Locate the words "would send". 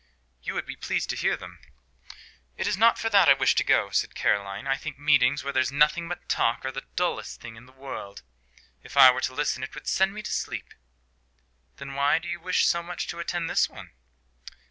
9.75-10.15